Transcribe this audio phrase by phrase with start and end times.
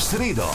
[0.00, 0.46] sredo.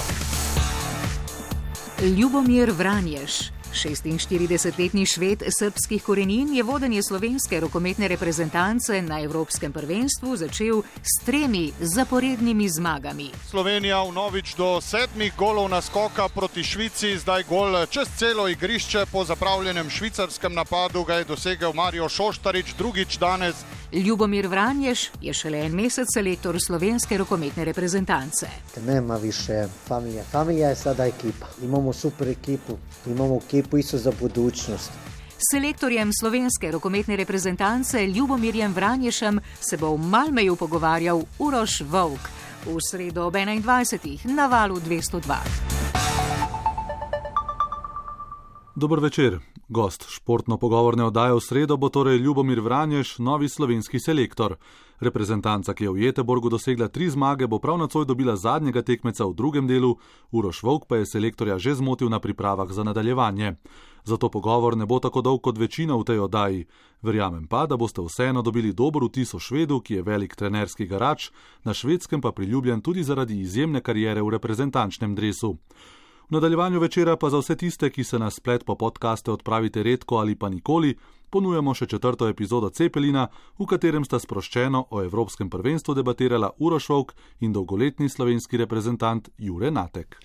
[2.01, 3.54] Ljubomir Vranješ.
[3.75, 11.71] 46-letni šved srpskih korenin je vodenje slovenske rokometne reprezentance na Evropskem prvenstvu začel s tremi
[11.79, 13.29] zaporednimi zmagami.
[13.49, 19.25] Slovenija v novič do sedmih golov naskoka proti Švici, zdaj gol čez celo igrišče po
[19.25, 23.55] zapravljenem švicarskem napadu ga je dosegel Marijo Šoštarič drugič danes.
[23.91, 28.47] Ljubomir Vranješ je šele en mesec selektor slovenske rokometne reprezentance.
[28.85, 30.23] Nema više familije.
[30.31, 31.45] Familija je sada ekipa.
[31.63, 34.91] Imamo super ekipu, imamo ekipu isto za budućnost.
[35.37, 42.29] S selektorjem slovenske rokometne reprezentance Ljubomirjem Vranješem se bo v Malmeju pogovarjal Uroš Volk
[42.65, 44.25] v sredo ob 21.
[44.25, 45.35] na valu 202.
[48.75, 49.54] Dober večer.
[49.67, 54.55] Gost športno pogovorne oddaje v sredo bo torej Ljubomir Vranješ, novi slovenski selektor.
[54.99, 59.33] Reprezentanca, ki je v Jeteborgu dosegla tri zmage, bo prav nocoj dobila zadnjega tekmeca v
[59.33, 59.97] drugem delu,
[60.31, 63.55] Uroš Vok pa je selektorja že zmotil na pripravah za nadaljevanje.
[64.05, 66.65] Zato pogovor ne bo tako dolg kot večina v tej oddaji.
[67.01, 71.31] Verjamem pa, da boste vseeno dobili dober vtis o Švedu, ki je velik trenerski garač,
[71.63, 75.57] na švedskem pa priljubljen tudi zaradi izjemne karijere v reprezentančnem dresu.
[76.25, 80.17] V nadaljevanju večera pa za vse tiste, ki se na splet po podkaste odpravite redko
[80.17, 80.95] ali pa nikoli,
[81.29, 83.27] ponujamo še četrto epizodo Cepelina,
[83.59, 87.13] v katerem sta sproščeno o Evropskem prvenstvu debatirala Urošovk
[87.45, 90.17] in dolgoletni slovenski reprezentant Jure Natek.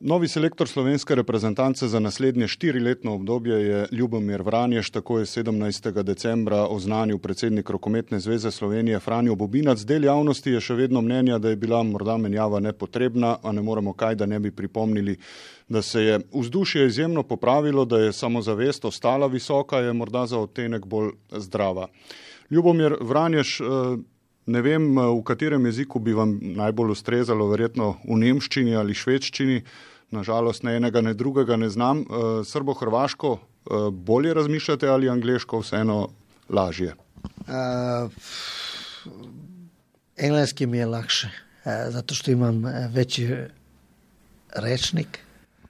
[0.00, 6.02] Novi selektor slovenske reprezentance za naslednje štiriletno obdobje je Ljubomir Vranješ, tako je 17.
[6.02, 9.80] decembra oznanil predsednik Rokometne zveze Slovenije Franjo Bobinac.
[9.80, 13.94] Del javnosti je še vedno mnenja, da je bila morda menjava nepotrebna, a ne moremo
[13.96, 15.16] kaj, da ne bi pripomnili,
[15.68, 20.84] da se je vzdušje izjemno popravilo, da je samozavest ostala visoka, je morda za odtenek
[20.86, 21.88] bolj zdrava.
[22.50, 23.60] Ljubomir Vranješ,
[24.46, 29.62] ne vem, v katerem jeziku bi vam najbolj ustrezalo, verjetno v nemščini ali švedščini,
[30.14, 32.04] nažalost ne enega, ne drugega ne znam.
[32.46, 33.38] Srbo-hrvaško
[33.90, 36.08] bolje razmišljate ali angliško vseeno
[36.48, 36.94] lažje?
[37.46, 38.10] Uh,
[40.16, 43.28] engleski mi je lakše, uh, zato što imam večji
[44.56, 45.18] rečnik.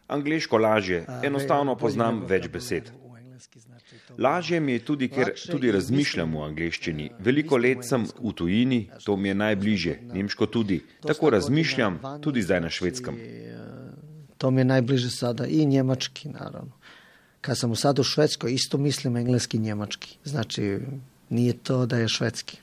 [0.09, 2.93] Angliško lažje, enostavno poznam več besed.
[4.19, 7.11] Lažje mi je tudi, ker tudi razmišljam v angleščini.
[7.19, 10.81] Veliko let sem v tujini, to mi je najbližje, nemško tudi.
[11.07, 13.19] Tako razmišljam tudi zdaj na švedskem.
[14.39, 16.73] To mi je najbližje sada i njemački, naravno.
[17.41, 20.17] Kad sam sad u Švedskoj, isto mislim engleski i njemački.
[20.25, 20.79] Znači,
[21.29, 22.59] nije to da je švedski.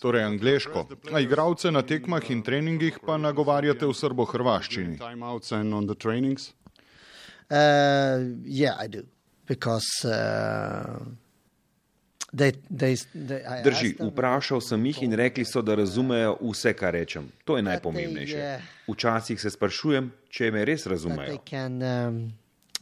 [0.00, 0.86] Torej angliško.
[1.12, 4.98] A igralce na tekmah in treningih pa nagovarjate v srbo-hrvaščini.
[7.50, 7.58] Uh,
[8.46, 9.02] yeah, I do.
[9.46, 11.04] Because, uh,
[12.32, 16.94] they, they, they, I Drži, vprašal sem jih in rekli so, da razumejo vse, kar
[16.94, 17.28] rečem.
[17.44, 18.60] To je najpomembnejše.
[18.88, 21.38] Včasih se sprašujem, če me res razumejo.
[21.44, 22.32] can um,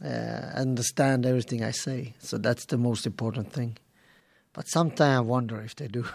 [0.01, 0.07] uh,
[0.61, 2.13] understand everything I say.
[2.19, 3.77] So that's the most important thing.
[4.53, 6.05] But sometimes I wonder if they do.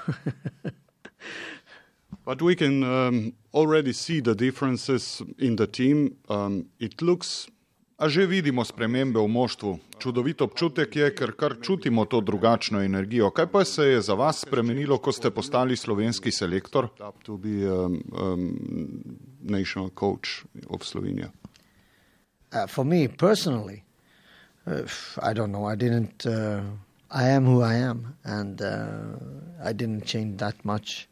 [2.27, 6.17] But we can um, already see the differences in the team.
[6.29, 7.47] Um, it looks,
[7.99, 9.71] a že vidimo spremembe v moštvu.
[9.99, 13.31] Čudovit občutek je, ker kar čutimo to drugačno energijo.
[13.31, 16.93] Kaj pa se je za vas spremenilo, ko ste postali slovenski selektor?
[17.01, 18.59] Up to be um, um,
[19.41, 21.33] national coach of Slovenija.
[22.53, 23.85] uh, for me personally,
[24.67, 24.83] uh,
[25.23, 25.67] I don't know.
[25.67, 26.27] I didn't.
[26.27, 26.63] Uh,
[27.11, 28.89] I am who I am, and uh,
[29.63, 31.09] I didn't change that much.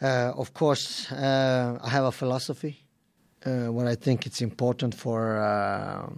[0.00, 2.81] Uh, of course, uh, I have a philosophy.
[3.44, 6.08] Uh, what I think it's important for uh,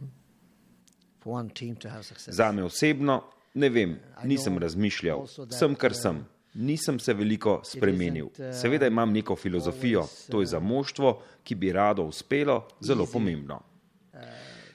[1.25, 2.37] for one team to have success.
[2.37, 3.23] Zame osebno,
[3.55, 6.25] ne vem, nisem razmišljal, sem kar sem.
[6.55, 8.29] Nisem se veliko spremenil.
[8.53, 13.61] Seveda imam neko filozofijo, to je za moštvo, ki bi rado uspelo, zelo pomembno.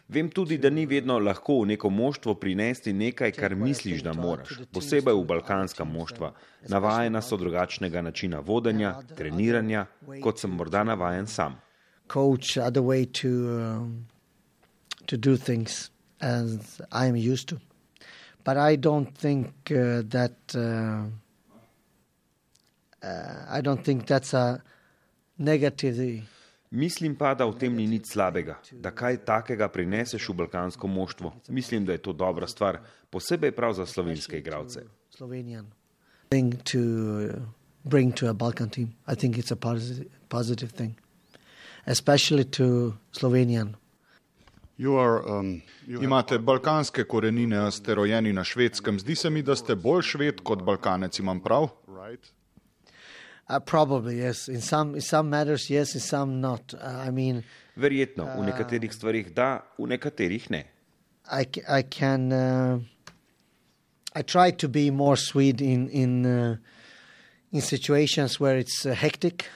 [0.09, 4.57] Vem tudi, da ni vedno lahko v neko moštvo prinesti nekaj, kar misliš, da moraš.
[4.73, 6.33] Posebej v balkanska moštva.
[6.67, 9.85] Navajena so drugačnega načina vodenja, treniranja,
[10.23, 11.61] kot sem morda navajen sam.
[12.09, 13.29] Coach other way to
[13.61, 14.05] um,
[15.05, 15.91] to do things
[16.21, 17.57] as I'm used to.
[18.43, 21.05] But I don't think uh, that uh,
[23.01, 24.61] uh, I don't think that's a
[25.37, 26.23] negative.
[26.71, 31.31] Mislim pa, da v tem ni nič slabega, da kaj takega prineseš v balkansko moštvo.
[31.49, 32.77] Mislim, da je to dobra stvar,
[33.09, 34.85] posebej prav za slovenske igralce.
[35.09, 35.65] Slovenian
[36.29, 37.41] thing to uh,
[37.85, 38.93] bring to a Balkan team.
[39.07, 40.95] I think it's a positive positive thing,
[41.89, 43.75] especially to Slovenian.
[44.77, 48.99] You are, um, imate balkanske korenine, ste rojeni na švedskem.
[48.99, 51.67] Zdi se mi, da ste bolj šved kot balkanec, imam prav?
[51.87, 52.31] Right.
[53.49, 54.47] Uh, probably yes.
[54.47, 56.73] In some in some matters yes, in some not.
[56.73, 57.43] Uh, I mean.
[57.75, 60.63] Verjetno v nekaterih stvarih da, v nekaterih ne.
[61.31, 62.31] I, I can.
[62.31, 62.79] Uh,
[64.15, 66.57] I try to be more sweet in in uh,
[67.51, 69.49] in situations where it's uh, hectic.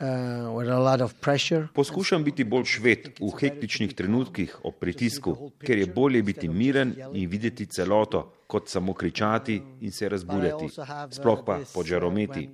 [0.00, 6.94] Uh, Poskušam biti bolj šved v hektičnih trenutkih ob pritisku, ker je bolje biti miren
[7.14, 10.68] in videti celoto, kot samo kričati in se razburjati,
[11.10, 12.48] sploh pa pod žarometi.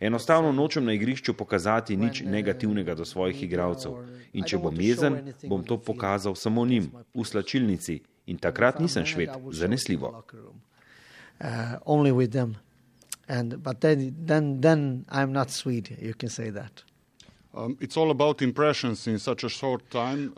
[0.00, 4.00] Enostavno nočem na igrišču pokazati nič negativnega do svojih igralcev
[4.32, 9.30] in če bom jezen, bom to pokazal samo njim, v slačilnici in takrat nisem šved,
[9.52, 10.24] zanesljivo.
[11.40, 11.46] Uh,
[13.30, 15.90] and but then then then I'm not sweet.
[15.90, 16.82] You can say that.
[17.52, 17.74] Um,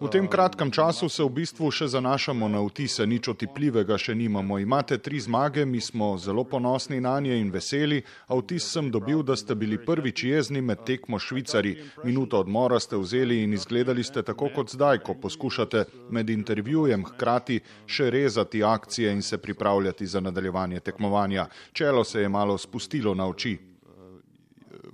[0.01, 4.57] v tem kratkem času se v bistvu še zanašamo na vtise, nič otipljivega še nimamo.
[4.57, 8.01] Imate tri zmage, mi smo zelo ponosni na nje in veseli,
[8.33, 11.77] a vtis sem dobil, da ste bili prvič jezni med tekmo Švicari.
[12.01, 17.61] Minuto odmora ste vzeli in izgledali ste tako kot zdaj, ko poskušate med intervjujem hkrati
[17.85, 21.45] še rezati akcije in se pripravljati za nadaljevanje tekmovanja.
[21.77, 23.59] Čelo se je malo spustilo na oči.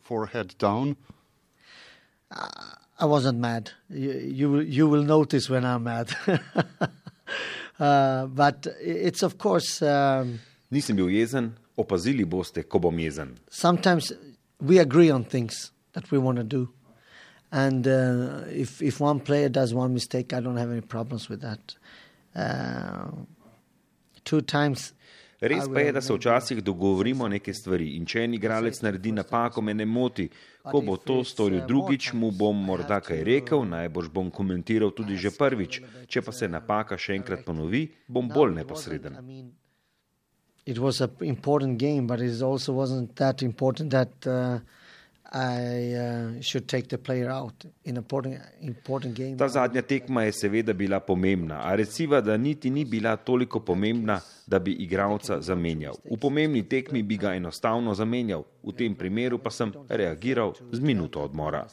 [0.02, 0.98] Uh,
[2.30, 3.70] I wasn't mad.
[3.88, 6.10] You, you, you will notice when I'm mad.
[7.80, 9.82] uh, but it's of course.
[9.82, 10.40] Um,
[10.72, 13.38] Nisem bil jezen, opazili boste, ko bom jezen.
[13.50, 14.12] Sometimes
[14.60, 16.68] we agree on things that we want to do.
[17.50, 21.40] And uh, if, if one player does one mistake, I don't have any problems with
[21.40, 21.74] that.
[22.36, 23.10] Uh,
[24.24, 24.92] two times
[25.40, 29.62] Res pa je, da se včasih dogovorimo neke stvari in če en igralec naredi napako,
[29.62, 30.26] me ne moti.
[30.66, 35.30] Ko bo to storil drugič, mu bom morda kaj rekel, najbolj bom komentiral tudi že
[35.30, 35.80] prvič.
[36.10, 39.22] Če pa se napaka še enkrat ponovi, bom bolj neposreden.
[40.66, 44.58] It was an important game, but it also wasn't that important that uh,
[49.38, 54.20] Ta zadnja tekma je seveda bila pomembna, a reciva, da niti ni bila toliko pomembna,
[54.46, 55.94] da bi igralca zamenjal.
[56.04, 61.20] V pomembni tekmi bi ga enostavno zamenjal, v tem primeru pa sem reagiral z minuto
[61.20, 61.66] odmora.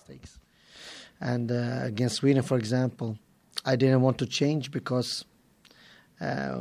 [1.20, 3.16] And uh, against Sweden, for example,
[3.66, 5.24] I didn't want to change because
[6.20, 6.60] uh,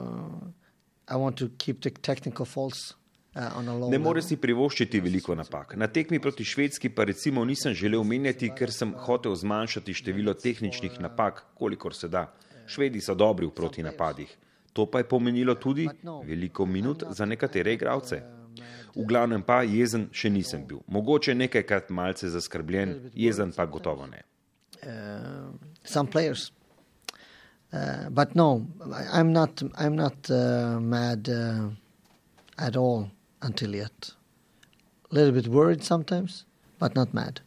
[1.09, 2.95] I want to keep the technical faults.
[3.35, 5.73] Uh, ne more si privoščiti veliko napak.
[5.75, 11.01] Na tekmi proti Švedski pa recimo nisem želel menjati, ker sem hotel zmanjšati število tehničnih
[11.03, 12.29] napak, kolikor se da.
[12.67, 14.31] Švedi so dobri v proti napadih.
[14.73, 15.89] To pa je pomenilo tudi
[16.27, 18.23] veliko minut za nekatere igralce.
[18.95, 20.79] V glavnem pa jezen še nisem bil.
[20.87, 24.23] Mogoče nekajkrat malce zaskrbljen, jezen pa gotovo ne.
[24.85, 25.51] Uh,
[27.73, 28.63] uh, but no,
[29.13, 31.71] I'm not, I'm not uh, mad uh,
[32.57, 33.11] at all
[33.45, 34.15] until yet.
[35.11, 36.45] A little bit worried sometimes,
[36.79, 37.41] but not mad.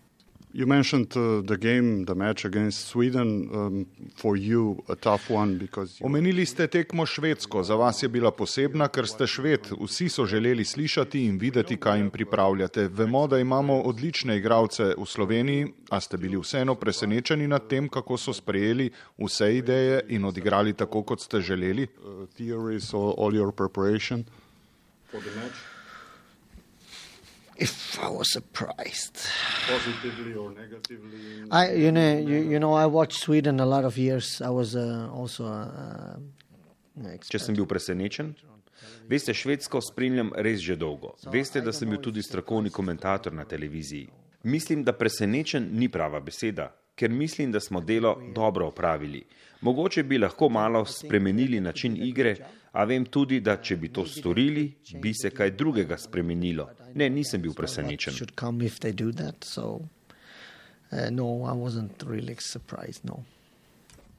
[0.54, 3.86] You mentioned uh, the game, the match against Sweden, um,
[4.16, 6.02] for you a tough one because.
[6.02, 9.70] Omenili ste tekmo Švedsko, za vas je bila posebna, ker ste Šved.
[9.82, 12.88] Vsi so želeli slišati in videti, kaj jim pripravljate.
[12.88, 18.18] Vemo, da imamo odlične igralce v Sloveniji, a ste bili vseeno presenečeni nad tem, kako
[18.18, 21.88] so sprejeli vse ideje in odigrali tako, kot ste želeli.
[22.02, 22.26] Uh,
[27.60, 29.18] if I was surprised.
[29.68, 31.50] Positively or negatively?
[31.52, 34.42] I, you know, you, you know, I watched Sweden a lot of years.
[34.42, 35.46] I was uh, also.
[35.46, 36.18] Uh,
[37.30, 38.32] Če sem bil presenečen?
[39.10, 41.14] Veste, Švedsko spremljam res že dolgo.
[41.32, 44.08] Veste, da sem bil tudi strokovni komentator na televiziji.
[44.44, 49.24] Mislim, da presenečen ni prava beseda, ker mislim, da smo delo dobro opravili.
[49.62, 52.36] Mogoče bi lahko malo spremenili način igre,
[52.78, 54.68] a vem tudi, da če bi to storili,
[55.02, 56.68] bi se kaj drugega spremenilo.
[56.94, 58.14] Ne, nisem bil presenečen.
[60.90, 63.26] Uh, no, I wasn't really surprised, no.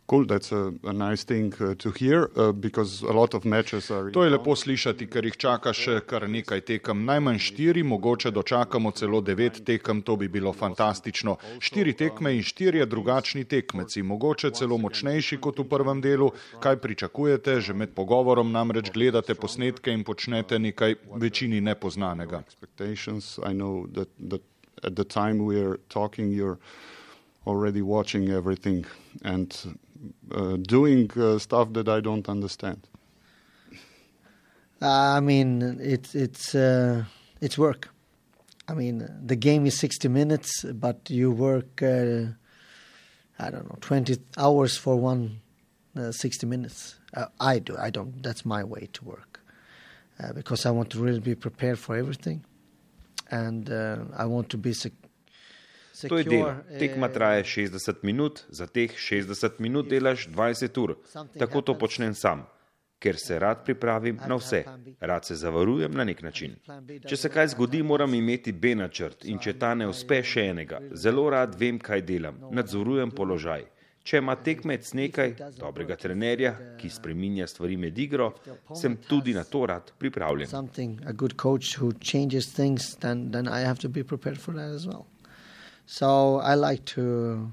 [0.09, 3.91] Cool, that's a, a nice thing uh, to hear, uh, because a lot of matches
[3.91, 4.11] are.
[4.11, 7.03] To je lepo slišati, ker jih čaka še kar nekaj tekem.
[7.05, 11.35] Najmanj štiri, mogoče dočakamo celo devet tekem, to bi bilo fantastično.
[11.61, 16.31] Štiri tekme in štirje drugačni tekmeci, mogoče celo močnejši kot v prvem delu.
[16.65, 17.59] Kaj pričakujete?
[17.69, 22.41] Že med pogovorom namreč gledate posnetke in počnete nekaj večini nepoznanega.
[27.49, 28.85] Already watching everything
[29.25, 29.49] and
[30.63, 32.89] doing uh, stuff that I don't understand?
[34.81, 37.05] I mean, it's it's uh,
[37.41, 37.89] it's work.
[38.69, 41.83] I mean, the game is sixty minutes, but you work.
[41.83, 42.27] Uh,
[43.39, 45.41] I don't know, twenty hours for one
[45.97, 46.97] uh, sixty minutes.
[47.15, 47.77] Uh, I do.
[47.79, 48.23] I don't.
[48.23, 49.41] That's my way to work
[50.35, 52.45] because I want to really be prepared for everything.
[53.31, 54.73] and uh, I want to be
[55.99, 56.09] secure.
[56.09, 56.55] To je delo.
[56.79, 60.95] Tekma traja 60 minut, za teh 60 minut delaš 20 ur.
[61.39, 62.47] Tako to počnem sam,
[62.99, 64.65] ker se rad pripravim na vse,
[65.01, 66.57] rad se zavarujem na nek način.
[67.07, 70.81] Če se kaj zgodi, moram imeti B načrt in če ta ne uspe še enega,
[70.93, 73.67] zelo rad vem, kaj delam, nadzorujem položaj.
[74.09, 78.31] Če ima tekmec nekaj dobrega trenerja, ki spreminja stvari med igro,
[78.73, 80.49] sem tudi na to rad pripravljen.
[85.91, 87.51] So I like to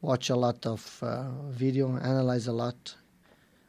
[0.00, 2.96] watch a lot of uh, video, analyze a lot.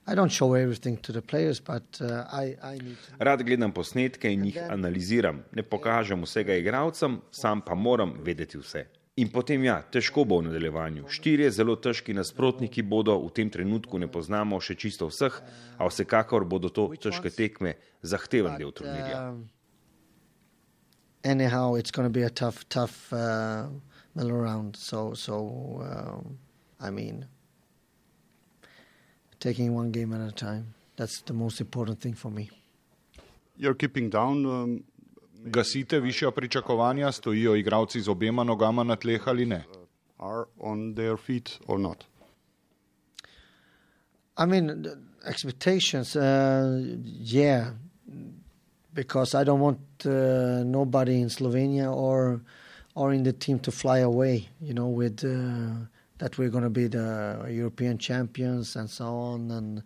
[0.08, 3.25] I don't show everything to the players, but uh, I, I need to.
[3.25, 5.42] Rad gledam posnetke in jih analiziram.
[5.52, 8.86] Ne pokažem vsega igralcem, sam pa moram vedeti vse.
[9.20, 11.10] In potem ja, težko bo v nadaljevanju.
[11.12, 15.42] Štirje zelo težki nasprotniki bodo, v tem trenutku ne poznamo še čisto vseh,
[15.75, 19.20] a vsekakor bodo to težke tekme zahteven del turnirja.
[19.28, 19.44] Um,
[21.24, 23.68] anyhow, it's going to be a tough, tough uh,
[24.15, 24.75] middle round.
[24.75, 26.38] So, so um,
[26.80, 27.25] I mean,
[29.39, 30.74] taking one game at a time.
[30.96, 32.50] That's the most important thing for me.
[33.58, 34.46] You're keeping down.
[34.46, 34.84] Um,
[35.46, 39.63] gasite višja pričakovanja, stojijo igralci z obema nogama na tleh ali ne?
[40.18, 42.03] Are on their feet or not?
[44.38, 44.86] I mean,
[45.25, 46.24] expectations, uh,
[47.06, 47.74] yeah,
[48.94, 52.42] because I don't want uh, nobody in Slovenia or
[52.96, 54.48] or in the team to fly away.
[54.62, 55.86] You know, with uh,
[56.20, 59.52] that we're going to be the European champions and so on.
[59.52, 59.84] And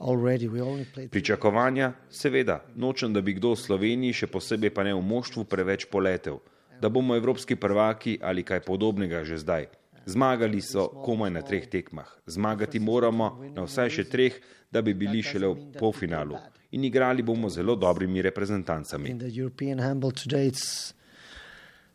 [0.00, 1.10] already played.
[1.10, 5.84] Pričakovanja, seveda, nočem, da bi kdo v Sloveniji, še posebej pa ne v moštvu, preveč
[5.92, 6.38] poletel,
[6.80, 9.68] da bomo evropski prvaki ali kaj podobnega že zdaj.
[10.08, 14.40] Zmagali so komaj na treh tekmah, zmagati moramo na vsaj še treh,
[14.72, 19.10] da bi bili šele v polfinalu in igrali bomo zelo dobrimi reprezentancami.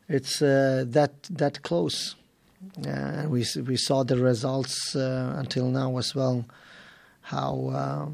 [0.08, 2.16] It's uh, that that close.
[2.86, 6.46] Uh, we we saw the results uh, until now as well.
[7.22, 8.10] How uh,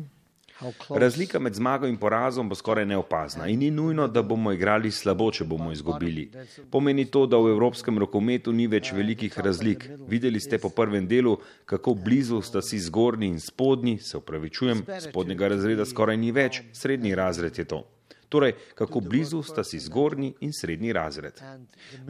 [0.89, 5.31] Razlika med zmago in porazom bo skoraj neopazna in ni nujno, da bomo igrali slabo,
[5.31, 6.29] če bomo izgubili.
[6.71, 9.87] Pomeni to, da v evropskem rokometu ni več velikih razlik.
[10.07, 15.47] Videli ste po prvem delu, kako blizu sta si zgornji in spodnji, se upravičujem, spodnjega
[15.55, 17.81] razreda skoraj ni več, srednji razred je to.
[18.31, 21.41] Torej, kako blizu sta si zgornji in srednji razred.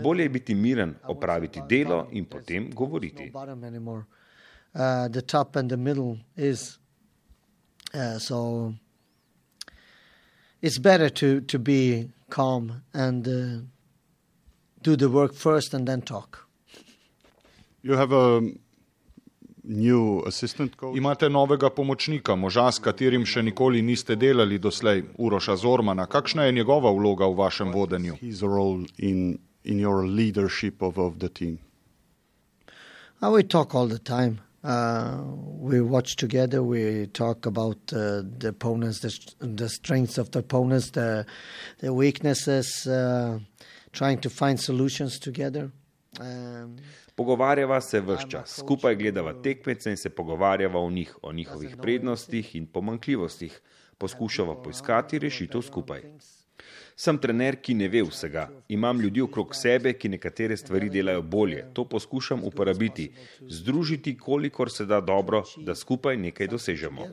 [0.03, 3.31] Bolje je biti miren, opraviti delo in potem govoriti.
[4.73, 6.80] Uh, the top and the middle is
[7.93, 8.73] Uh, so
[10.61, 13.65] it's better to, to be calm and uh,
[14.81, 16.47] do the work first and then talk.
[17.81, 18.41] You have a
[19.63, 20.97] new assistant coach?
[20.97, 26.05] Imate novega pomočnika, moža, s katerim še nikoli niste delali doslej, Uroša Zormana.
[26.05, 28.15] Kakšna je njegova vloga v vašem vodenju?
[28.21, 31.59] His role in, in your leadership of, of the team.
[33.21, 34.41] Uh, we talk all the time.
[34.63, 35.21] Uh,
[35.59, 36.61] we watch together.
[36.61, 41.25] We talk about uh, the opponents, the, the, strengths of the opponents, the,
[41.79, 43.39] the weaknesses, uh,
[43.91, 45.71] trying to find solutions together.
[46.19, 46.77] Um,
[47.15, 52.55] Pogovarjava se vse čas, skupaj gledava tekmece in se pogovarjava o njih, o njihovih prednostih
[52.55, 53.61] in pomankljivostih.
[53.97, 56.01] Poskušava poiskati rešitev skupaj.
[56.95, 58.49] Sem trener, ki ne ve vsega.
[58.69, 61.65] Imam ljudi okrog sebe, ki nekatere stvari delajo bolje.
[61.73, 63.11] To poskušam uporabiti,
[63.49, 67.07] združiti, kolikor se da dobro, da skupaj nekaj dosežemo.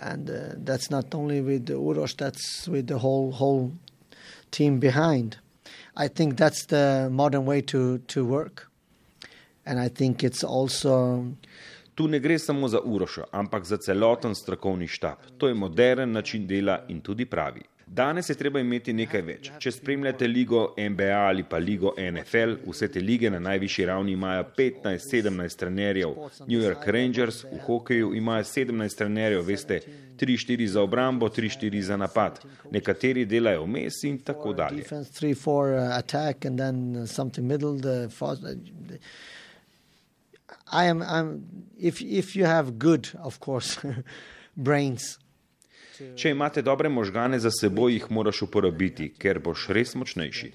[0.00, 3.70] And uh, that's not only with Uroš, that's with the whole, whole
[4.50, 5.38] team behind.
[5.96, 8.70] I think that's the modern way to, to work.
[9.66, 11.24] And I think it's also.
[11.94, 15.18] Tu ne gre samo za Uroša, ampak za celoten strokovni štab.
[15.38, 17.62] To je modern način dela in tudi pravi.
[17.90, 19.50] Danes je treba imeti nekaj več.
[19.58, 24.44] Če spremljate ligo NBA ali pa ligo NFL, vse te lige na najvišji ravni imajo
[24.58, 26.14] 15-17 trenerjev.
[26.46, 29.80] New York Rangers v hokeju imajo 17 trenerjev, veste,
[30.20, 32.40] 3-4 za obrambo, 3-4 za napad.
[32.70, 34.84] Nekateri delajo vmes in tako dalje.
[40.70, 41.40] I am, I'm,
[41.78, 43.78] if, if you have good, of course,
[44.56, 45.18] brains,
[46.16, 50.52] Če imate dobre možgane za seboj, jih moraš uporabiti, ker boš res močnejši.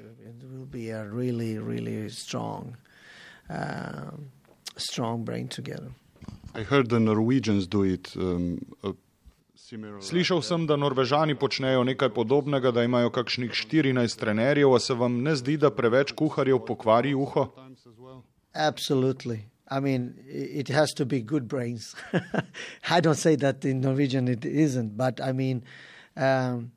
[8.16, 8.94] Um, uh,
[10.02, 15.22] Slišal sem, da Norvežani počnejo nekaj podobnega, da imajo kakšnih 14 trenerjev, a se vam
[15.24, 17.48] ne zdi, da preveč kuharjev pokvari uho?
[18.54, 19.38] Absolutno.
[19.78, 21.96] I mean, it has to be good brains.
[22.90, 25.64] I don't say that in Norwegian it isn't, but I mean,
[26.16, 26.72] um,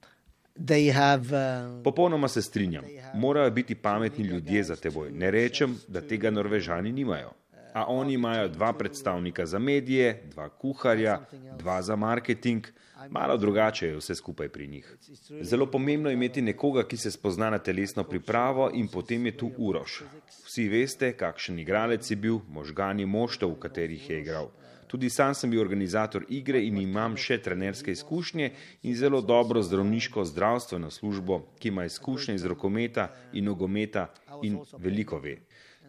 [0.59, 2.85] uh, Popolnoma se strinjam.
[3.15, 5.11] Morajo biti pametni ljudje za teboj.
[5.11, 7.31] Ne rečem, da tega Norvežani nimajo
[7.77, 11.21] a oni imajo dva predstavnika za medije, dva kuharja,
[11.59, 12.67] dva za marketing.
[13.11, 14.97] Malo drugače je vse skupaj pri njih.
[15.41, 19.51] Zelo pomembno je imeti nekoga, ki se spozna na telesno pripravo in potem je tu
[19.59, 20.03] Uroš.
[20.47, 24.49] Vsi veste, kakšen igralec je bil, možgani moštev, v katerih je igral.
[24.87, 28.51] Tudi sam sem bil organizator igre in imam še trenerske izkušnje
[28.83, 34.07] in zelo dobro zdravniško zdravstveno službo, ki ima izkušnje iz rokometa in nogometa
[34.43, 35.37] in veliko ve.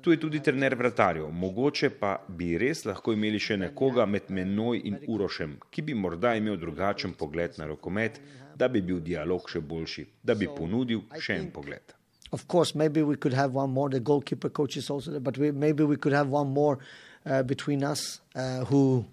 [0.08, 4.80] Tu je tudi trener vratarjev, mogoče pa bi res lahko imeli še nekoga med menoj
[4.88, 8.22] in Urošem, ki bi morda imel drugačen pogled na rokomet,
[8.56, 11.92] da bi bil dialog še boljši, da bi ponudil še en pogled.
[12.32, 13.90] Of course, maybe we could have one more.
[13.90, 16.80] The goalkeeper coach is also there, but we, maybe we could have one more
[17.26, 19.04] uh, between us uh, who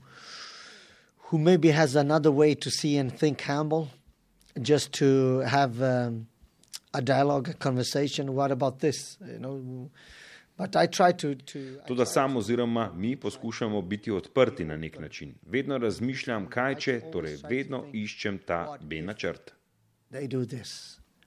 [1.26, 3.88] who maybe has another way to see and think Campbell,
[4.62, 6.28] just to have um,
[6.94, 8.36] a dialogue, a conversation.
[8.36, 9.18] What about this?
[9.26, 9.90] You know.
[11.86, 15.34] Toda sam oziroma mi poskušamo biti odprti na nek način.
[15.46, 19.52] Vedno razmišljam, kaj če, torej vedno iščem ta B načrt.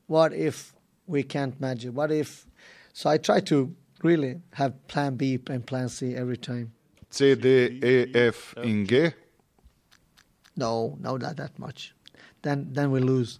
[0.07, 0.73] What if
[1.07, 1.93] we can't manage it?
[1.93, 2.45] What if?
[2.93, 3.69] So I try to
[4.03, 6.71] really have plan B and plan C every time.
[7.09, 9.11] C, D, E, F in G?
[10.55, 11.93] No, no, not that much.
[12.41, 13.39] Then, then we lose.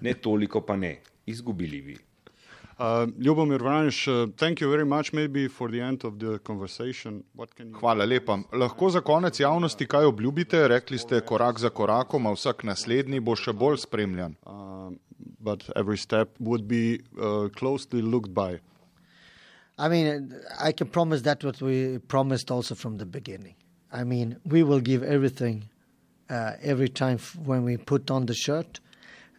[0.00, 1.96] ne toliko pa ne, izgubili bi.
[2.78, 7.22] Uh, Ljubomir Vranjš, uh, thank you very much maybe for the end of the conversation.
[7.58, 7.72] You...
[7.80, 8.38] Hvala lepa.
[8.52, 10.68] Lahko za konec javnosti kaj obljubite?
[10.68, 14.36] Rekli ste korak za korakom, a vsak naslednji bo še bolj spremljan.
[14.44, 14.92] Uh,
[15.40, 18.60] but every step would be uh, closely looked by.
[19.78, 23.54] I mean, I can promise that what we promised also from the beginning.
[23.92, 25.64] I mean, we will give everything
[26.28, 28.80] uh, every time when we put on the shirt.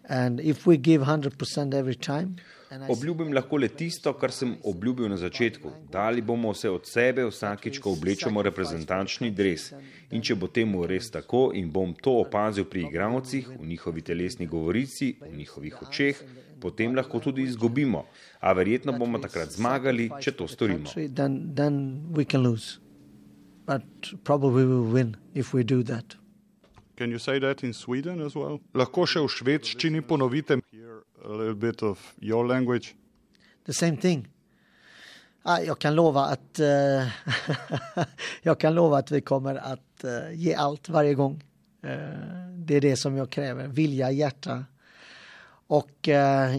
[0.10, 2.38] And if we give 100% every time,
[2.89, 5.71] Obljubim lahko le tisto, kar sem obljubil na začetku.
[5.91, 9.69] Dali bomo vse od sebe, vsakič, ko oblečemo reprezentančni dres.
[10.12, 14.47] In če bo temu res tako in bom to opazil pri igravcih, v njihovi telesni
[14.47, 16.21] govorici, v njihovih očeh,
[16.60, 18.06] potem lahko tudi izgubimo,
[18.39, 20.91] a verjetno bomo takrat zmagali, če to storimo.
[20.95, 22.80] Then, then we can lose.
[23.65, 23.84] But
[24.23, 26.15] probably we will win if we do that.
[26.97, 28.58] Can you say that in Sweden as well?
[28.73, 30.58] Lahko še v švedščini ponovite.
[31.25, 32.95] a little bit of your language?
[33.65, 34.27] The same thing.
[35.43, 37.08] Ah, jag kan lova att uh,
[38.41, 41.43] jag kan lova att vi kommer att uh, ge allt varje gång.
[41.86, 41.91] Uh,
[42.58, 44.65] det är det som jag kräver, vilja, hjärta.
[45.69, 46.08] Och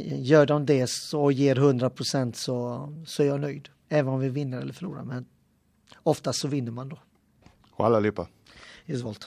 [0.03, 3.69] gör de det och ger 100 procent så, så är jag nöjd.
[3.89, 5.03] Även om vi vinner eller förlorar.
[5.03, 5.27] Men
[6.03, 6.99] oftast så vinner man då.
[7.77, 8.29] Hvala lipa.
[8.87, 9.27] Izvolite.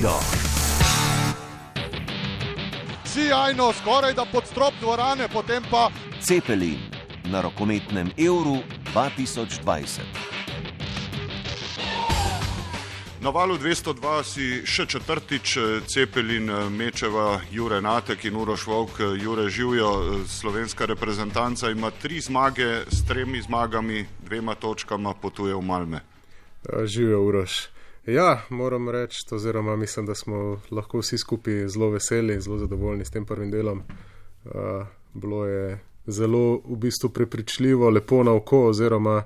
[0.00, 0.14] Sredo.
[3.04, 6.78] Sijajno, skoraj da pod strop dvorane, potem pa Cepelin
[7.24, 8.56] na rokometnem Euru
[8.94, 10.00] 2020.
[13.20, 19.00] Na valu 202 si še četrtič eh, cepelin eh, Mečeva, Jure Natek in Uroš Vovk,
[19.00, 25.60] eh, Jure Živijo, slovenska reprezentanca ima tri zmage, s tremi zmagami, dvema točkama potuje v
[25.60, 26.00] Malme.
[26.86, 27.79] Živijo Uroš.
[28.06, 33.10] Ja, moram reči, oziroma mislim, da smo lahko vsi skupaj zelo veseli, zelo zadovoljni s
[33.10, 33.82] tem prvim delom.
[34.44, 34.52] Uh,
[35.14, 39.22] bilo je zelo v bistvu prepričljivo, lepo na oko, oziroma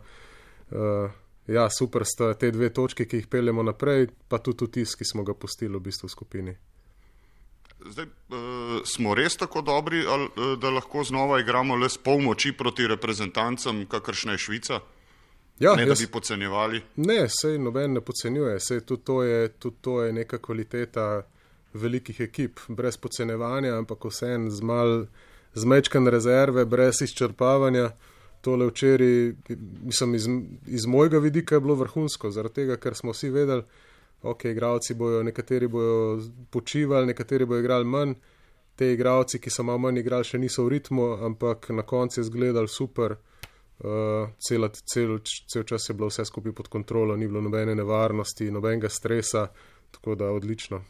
[0.71, 1.11] uh,
[1.47, 5.25] Ja, super sta te dve točke, ki jih peljemo naprej, pa tudi tisk, ki smo
[5.29, 6.55] ga postili v bistvu v skupini.
[7.85, 12.55] Zdaj, uh, smo res tako dobri, ali, da lahko znova igramo le s pol moči
[12.57, 14.81] proti reprezentancem, kakršna je Švica?
[15.59, 16.81] Ja, ne, da bi podcenjevali.
[16.97, 21.23] Ne, sej noben ne podcenjuje, sej tudi to, je, tudi to je neka kvaliteta
[21.75, 25.07] velikih ekip, brez podcenjevanja, ampak vsem z mal
[25.55, 27.93] zmečkan rezerve, brez izčrpavanja.
[28.45, 29.33] Tole včeraj,
[29.83, 30.27] mislim, iz,
[30.67, 33.63] iz mojega vidika je bilo vrhunsko, zaradi tega, ker smo vsi vedeli,
[34.23, 36.19] ok, igravci bojo, nekateri bojo
[36.51, 38.13] počivali, nekateri bojo igrali manj,
[38.77, 42.27] te igravci, ki so malo manj igrali, še niso v ritmu, ampak na koncu je
[42.29, 43.34] zgledal super, uh,
[44.49, 45.19] cel, cel,
[45.53, 49.49] cel čas je bilo vse skupaj pod kontrolo, ni bilo nobene nevarnosti, nobenega stresa,
[49.91, 50.85] tako da odlično.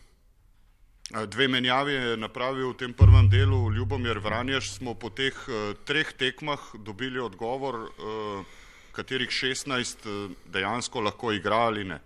[1.27, 4.71] Dve menjavi je napravil v tem prvem delu Ljubomir Vranješ.
[4.79, 8.45] Smo po teh uh, treh tekmah dobili odgovor, uh,
[8.93, 12.01] katerih 16 uh, dejansko lahko igra ali ne.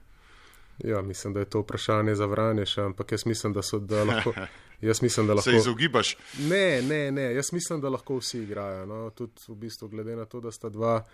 [0.79, 4.35] Ja, mislim, da je to vprašanje za Vranješ, ampak jaz mislim, da, so, da lahko.
[4.81, 5.51] Jaz mislim, da lahko.
[5.51, 6.17] Se izogibaš?
[6.39, 7.35] Ne, ne, ne.
[7.35, 8.87] Jaz mislim, da lahko vsi igrajo.
[8.87, 9.11] No?
[9.11, 11.05] Tudi v bistvu, glede na to, da sta, dva,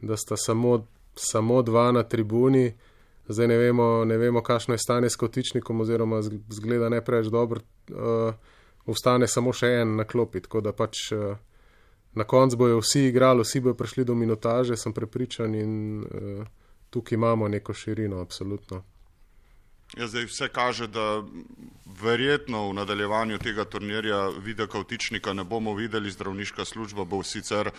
[0.00, 2.72] da sta samo, samo dva na tribuni.
[3.28, 7.60] Zdaj ne vemo, ne vemo kakšno je stanje s kotičnikom, oziroma zgleda ne preveč dobro,
[7.90, 8.34] uh,
[8.86, 10.40] ostane samo še en na klopi.
[10.40, 11.36] Tako da pač uh,
[12.14, 16.42] na koncu bojo vsi igrali, vsi bojo prišli do minutaže, sem prepričan in uh,
[16.90, 18.82] tukaj imamo neko širino, absolutno.
[19.98, 21.22] Ja, zdaj vse kaže, da
[22.02, 27.70] verjetno v nadaljevanju tega turnirja videa kautičnika ne bomo videli, zdravniška služba bo sicer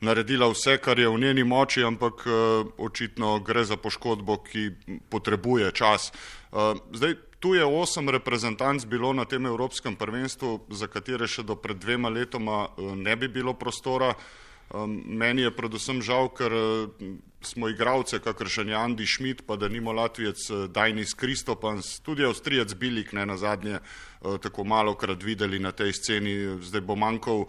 [0.00, 4.70] naredila vse, kar je v njeni moči, ampak uh, očitno gre za poškodbo, ki
[5.10, 6.12] potrebuje čas.
[6.52, 11.56] Uh, zdaj, tu je osem reprezentanc bilo na tem Evropskem prvenstvu, za katere še do
[11.56, 14.14] pred dvema letoma uh, ne bi bilo prostora.
[14.14, 17.04] Uh, Um, meni je predvsem žal, ker uh,
[17.46, 22.74] smo igravce, kakršen je Andi Schmidt, pa da nimo Latvijec uh, Dajnis Kristopans, tudi Avstrijec
[22.74, 26.58] Bilik, ne na zadnje, uh, tako malo krat videli na tej sceni.
[26.62, 27.46] Zdaj bo manjkal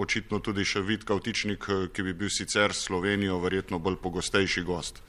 [0.00, 5.02] očitno tudi še vid kautičnik, uh, ki bi bil sicer Slovenijo verjetno bolj pogostejši gost.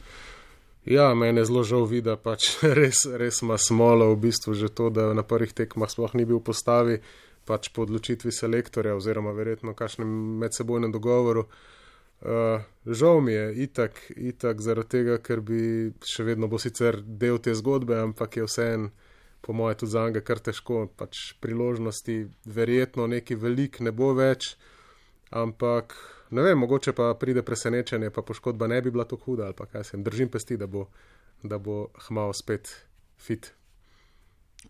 [0.86, 5.14] Ja, mene zelo žal vidi, pač res, res ima smolo v bistvu že to, da
[5.14, 7.02] na prvih tekmah sploh ni bil v postavi
[7.46, 10.10] pač po odločitvi selektorja oziroma verjetno kakšnem
[10.42, 11.48] medsebojnem dogovoru.
[12.22, 17.42] Uh, žal mi je itak, itak zaradi tega, ker bi še vedno bo sicer del
[17.42, 18.92] te zgodbe, ampak je vseen,
[19.42, 20.84] po moje, tudi za njega kar težko.
[20.98, 24.54] Pač priložnosti, verjetno neki velik ne bo več,
[25.34, 25.98] ampak
[26.32, 29.66] ne vem, mogoče pa pride presenečenje, pa poškodba ne bi bila tako huda ali pa
[29.66, 30.86] kaj se jim držim pesti, da bo,
[31.44, 32.70] da bo hmal spet
[33.18, 33.52] fit.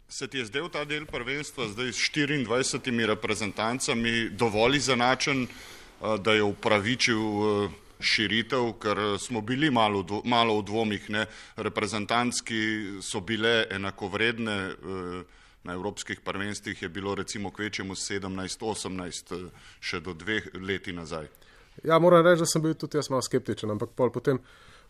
[0.08, 6.34] Se ti je zdel ta del prvenstva zdaj s 24 reprezentancami dovolj zanačen, eh, da
[6.34, 10.01] je upravičil eh, širitev, ker smo bili malo,
[10.60, 11.25] v dvomih, ne?
[11.56, 15.23] reprezentantski so bile enakovredne, eh,
[15.63, 19.49] na evropskih prvenstvih je bilo recimo kvečemu 17-18
[19.80, 21.27] še do dveh leti nazaj.
[21.84, 24.39] Ja, moram reči, da sem bil tudi jaz malo skeptičen, ampak pol potem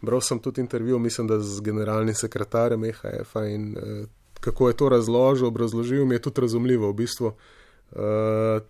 [0.01, 4.05] bral sem tudi intervju, mislim, da z generalnim sekretarjem EHF-a in eh,
[4.41, 6.89] kako je to razložil, obrazložil, mi je tudi razumljivo.
[6.89, 7.35] V bistvu uh,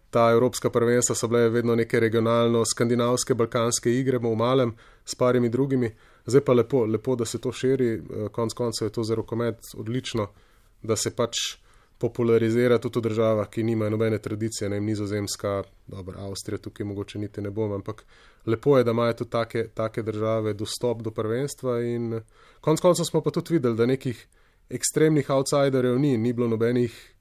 [0.09, 5.91] ta evropska prvenstva so bile vedno neke regionalno-skandinavske, balkanske igre, v malem, s parimi drugimi.
[6.25, 9.73] Zdaj pa lepo, lepo, da se to širi, uh, konc koncev je to za rokomet
[9.77, 10.27] odlično,
[10.83, 11.37] da se pač
[12.01, 17.41] popularizira tudi v državah, ki nimajo nobene tradicije, ne nizozemska, dobro, Avstrija, tukaj mogoče niti
[17.41, 18.03] ne bom, ampak
[18.45, 22.21] lepo je, da imajo tudi take, take države dostop do prvenstva in
[22.61, 24.25] konc koncev smo pa tudi videli, da nekih
[24.71, 27.13] ekstremnih outsiderjev ni, ni bilo nobenih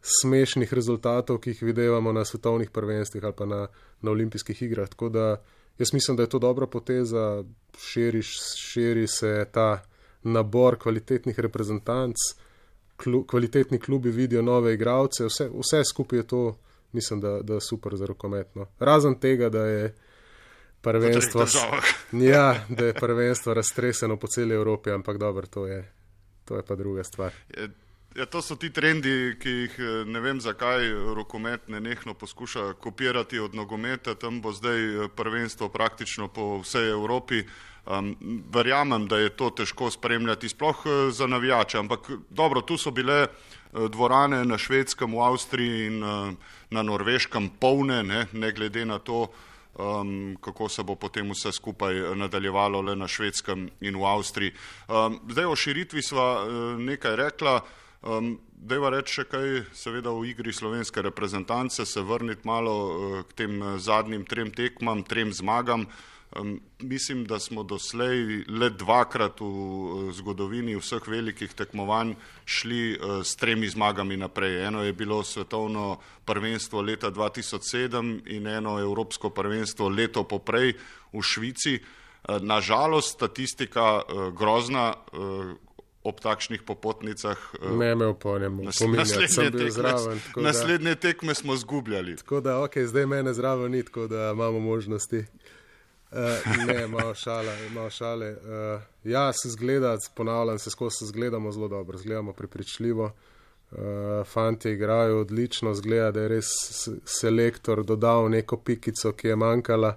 [0.00, 3.66] smešnih rezultatov, ki jih videvamo na svetovnih prvenstvih ali pa na,
[4.00, 4.88] na olimpijskih igrah.
[4.88, 5.42] Tako da
[5.78, 7.44] jaz mislim, da je to dobra poteza,
[7.78, 8.22] širi,
[8.56, 9.82] širi se ta
[10.22, 12.16] nabor kvalitetnih reprezentanc,
[12.96, 16.58] klu, kvalitetni klubi vidijo nove igralce, vse, vse skupaj je to,
[16.92, 18.66] mislim, da, da super za rokometno.
[18.78, 19.94] Razen tega, da je.
[20.82, 21.44] Prvenstvo,
[22.12, 25.99] ja, da je prvenstvo raztreseno po celi Evropi, ampak dobro, to je
[26.50, 27.32] to je pa druga stvar.
[28.18, 29.74] Ja, to so ti trendi, ki jih
[30.10, 34.16] ne vem zakaj rokomet ne nehno poskuša kopirati od nogometa.
[34.18, 37.44] Tam bo zdaj prvenstvo praktično po vsej Evropi.
[37.86, 38.16] Um,
[38.52, 43.28] verjamem, da je to težko spremljati, sploh za navijače, ampak dobro, tu so bile
[43.72, 46.34] dvorane na švedskem, v Avstriji in uh,
[46.70, 49.30] na norveškem polne, ne, ne glede na to,
[49.80, 54.52] um, kako se bo potem vse skupaj nadaljevalo le na švedskem in v Avstriji.
[54.88, 57.60] Um, zdaj o širitvi sva uh, nekaj rekla.
[58.02, 63.44] Um, Dejva reči še kaj, seveda v igri slovenske reprezentance, se vrniti malo uh, k
[63.44, 65.88] tem zadnjim trem tekmam, trem zmagam.
[65.88, 66.10] Um,
[66.78, 72.14] mislim, da smo doslej le dvakrat v uh, zgodovini vseh velikih tekmovanj
[72.44, 74.66] šli uh, s tremi zmagami naprej.
[74.66, 80.74] Eno je bilo svetovno prvenstvo leta 2007 in eno evropsko prvenstvo leto poprej
[81.12, 81.80] v Švici.
[81.80, 84.02] Uh, Nažalost, statistika
[84.36, 84.94] grozna.
[86.00, 87.36] Ob takšnih popotnicah.
[87.76, 89.92] Ne, me opomnim, naslednje, tekme,
[90.36, 92.16] naslednje tekme smo zgubljali.
[92.16, 95.24] Tako da, ok, zdaj mene zraven ni, tako da imamo možnosti.
[96.12, 97.56] Uh, ne, malo šale.
[97.74, 98.30] Malo šale.
[98.30, 103.12] Uh, ja, se zgleda, ponavljam se, skozi se zgledamo zelo dobro, zgledamo prepričljivo.
[103.70, 103.78] Uh,
[104.26, 106.46] fanti igrajo odlično, zgleda, da je res
[107.04, 109.94] selektor dodal neko pikico, ki je manjkala,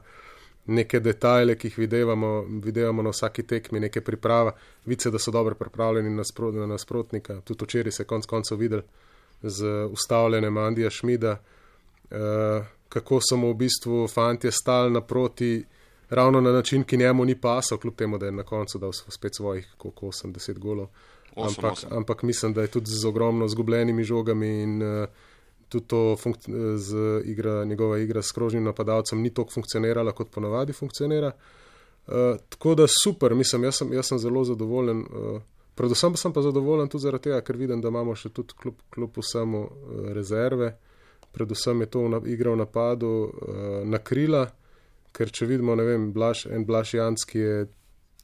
[0.66, 4.52] neke detajle, ki jih videvamo, videvamo na vsaki tekmi, neke priprave.
[4.86, 7.42] Vice, da so dobro pripravljeni na, sprot, na nasprotnika.
[7.42, 8.82] Tudi včeraj se je konc koncev videl
[9.42, 11.38] z ustavljanjem Andija Šmida,
[12.12, 12.18] uh,
[12.90, 15.64] kako so mu v bistvu fanti stali naproti
[16.10, 19.36] ravno na način, ki njemu ni pasal, kljub temu, da je na koncu dal spet
[19.36, 20.88] svojih 80 golov.
[21.36, 25.08] Ampak, ampak mislim, da je tudi z ogromno zgubljenimi žogami in uh,
[25.70, 26.16] tudi to
[26.78, 31.32] z igra, njegova igra s krožnim napadalcem ni tako funkcionirala, kot ponavadi funkcionira.
[32.08, 32.14] Uh,
[32.50, 35.00] tako da super, mislim, jaz sem, jaz sem zelo zadovoljen.
[35.00, 35.42] Uh,
[35.76, 38.76] predvsem pa sem pa zadovoljen tudi zaradi tega, ker vidim, da imamo še tudi kljub,
[38.94, 40.76] kljub vsemu uh, rezerve.
[41.32, 43.32] Predvsem je to igra v napadu uh,
[43.90, 44.46] na krila
[45.14, 47.58] ker če vidimo, ne vem, Blaž, en Blaž Janc, ki je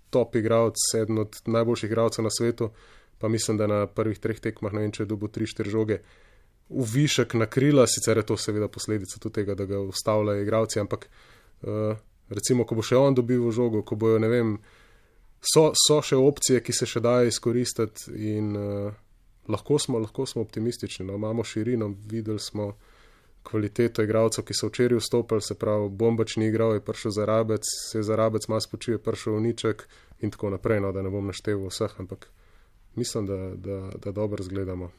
[0.10, 2.72] top igralec, eden od najboljših igralcev na svetu,
[3.20, 6.00] pa mislim, da na prvih treh tekmah ne vem, če je dobil tri, štiri žoge.
[6.70, 10.80] V višek na krila, sicer je to seveda posledica tudi tega, da ga ustavljajo igralci,
[10.82, 11.98] ampak uh,
[12.30, 14.56] recimo, ko bo še on dobil žogo, ko bojo, ne vem,
[15.42, 18.98] so, so še opcije, ki se še dajo izkoristiti in uh,
[19.50, 21.06] lahko, smo, lahko smo optimistični.
[21.06, 21.18] No?
[21.20, 22.74] Imamo širino, videli smo
[23.50, 27.98] kvaliteto igralcev, ki so včeraj vstopili, se pravi, bombačni igral je prišel za rabec, se
[27.98, 29.88] je za rabec mas počil, je prišel v niček
[30.22, 32.30] in tako naprej, no, da ne bom našteval vseh, ampak
[32.96, 34.92] mislim, da, da, da dobro zgledamo.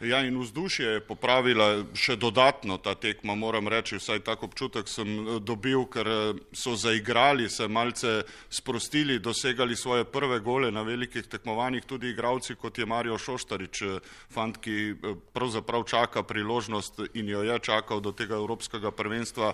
[0.00, 5.08] Ja, in vzdušje je popravila še dodatno ta tekma, moram reči, vsaj tako občutek sem
[5.08, 11.26] eh, dobil, ker eh, so zaigrali, se malce sprostili, dosegali svoje prve gole na velikih
[11.26, 14.96] tekmovanjih, tudi igravci kot je Mario Šoštarič, eh, fant, ki
[15.32, 19.52] pravzaprav čaka priložnost in jo je čakal do tega evropskega prvenstva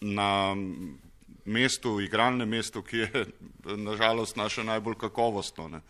[0.00, 0.54] na
[1.44, 3.24] mestu, igralnem mestu, ki je
[3.64, 5.68] nažalost naše najbolj kakovostno.
[5.68, 5.80] Ne.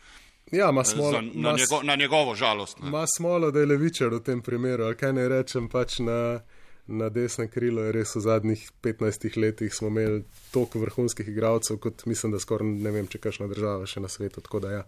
[0.50, 1.10] Ja, ima smolo.
[1.10, 2.78] Za, na, njego, na njegovo žalost.
[2.82, 6.40] Ima smolo, da je levičar v tem primeru, ali kaj ne rečem, pač na,
[6.86, 12.06] na desne krilo je res v zadnjih 15 letih smo imeli toliko vrhunskih igralcev, kot
[12.06, 14.42] mislim, da skoraj ne vem, če kakšna država še na svetu.
[14.60, 14.82] Da, ja.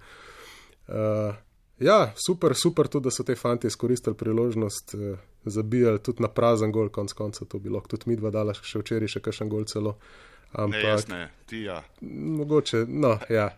[0.88, 1.35] Uh,
[1.79, 6.72] ja, super, super tudi, da so te fanti izkoristili priložnost, uh, zabijali tudi na prazen
[6.72, 9.94] gol, konc konca to bilo, tudi mi dva dala še včeraj še kakšen gol celo.
[9.94, 11.83] Uh, Ampak, ne, ne, ti ja.
[12.01, 13.51] Mogoče, no, ja.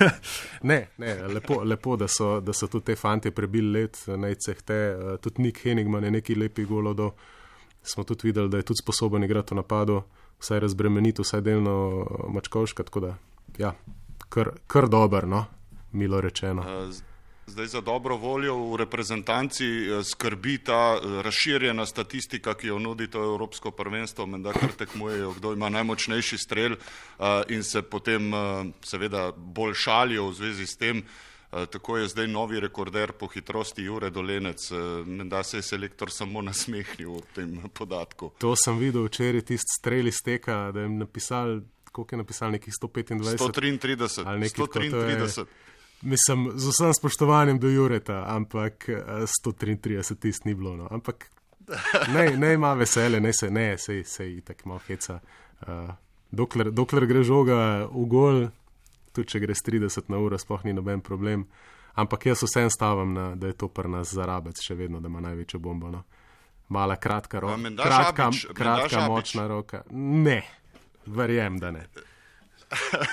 [0.70, 4.74] ne, ne, lepo, lepo da, so, da so tudi te fanti prebili let, najceh te,
[4.74, 7.12] eh, tudi Nick Henigman je neki lepi golodo.
[7.82, 10.02] Smo tudi videli, da je tudi sposoben igrati v napadu,
[10.38, 13.16] vsaj razbremeniti, vsaj delno eh, mačkovška, tako da,
[13.58, 13.74] ja,
[14.28, 15.44] kar, kar dober, no,
[15.92, 16.62] milo rečeno.
[16.62, 17.11] Uh,
[17.46, 23.10] Zdaj za dobro voljo v reprezentanci eh, skrbi ta eh, razširjena statistika, ki jo nudi
[23.10, 28.32] to Evropsko prvenstvo, menda kar tekmujejo, kdo ima najmočnejši strel eh, in se potem
[28.84, 31.02] seveda bolj šalijo v zvezi s tem.
[31.52, 34.70] Tako je zdaj novi rekorder po hitrosti Jure Dolenec,
[35.06, 38.30] menda se je selektor samo nasmehnil v tem podatku.
[38.38, 41.60] To sem videl včeraj, tisti strel iz teka, da je napisal,
[41.92, 43.36] koliko je napisal, nekih 125.
[43.36, 44.24] 133.
[44.24, 45.44] Ali nekaj 133.
[46.02, 50.76] Mislim, z vsem spoštovanjem do Jureta, ampak 133 eh, tist ni bilo.
[50.76, 50.88] No.
[50.90, 51.30] Ampak
[52.14, 55.20] ne, ne ima veselje, ne se, ne, se, se je tako malo heca.
[55.62, 55.90] Uh,
[56.30, 58.48] dokler, dokler gre žoga v gol,
[59.12, 61.46] tudi če gre 30 na uro, sploh ni noben problem.
[61.94, 65.20] Ampak jaz vsem stavim, na, da je to pri nas zarabec, še vedno, da ima
[65.20, 65.92] največjo bombo.
[65.92, 66.02] No.
[66.72, 67.74] Mala, kratka roka.
[67.76, 69.82] Kratka, kratka močna roka.
[69.92, 70.40] Ne,
[71.06, 71.84] verjem, da ne.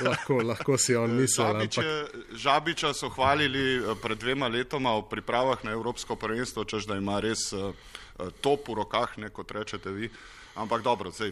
[0.07, 1.43] Lahko, lahko si on misli.
[1.43, 2.35] Žabiče, ampak...
[2.35, 7.53] Žabiča so hvalili pred dvema letoma v pripravah na Evropsko prvenstvo, čež da ima res
[8.41, 10.09] top v rokah, ne kot rečete vi.
[10.59, 11.31] Ampak dobro, zdaj,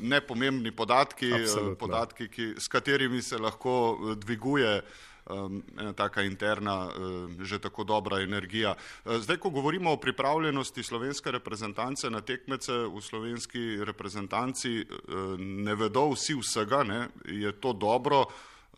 [0.00, 1.76] nepomembni podatki, Absolutno.
[1.76, 4.80] podatki ki, s katerimi se lahko dviguje
[5.26, 8.74] um, ena taka interna, uh, že tako dobra energija.
[9.04, 15.74] Uh, zdaj, ko govorimo o pripravljenosti slovenske reprezentance na tekmece v slovenski reprezentanci, uh, ne
[15.74, 17.08] vedo vsi vsega, ne?
[17.24, 18.24] je to dobro.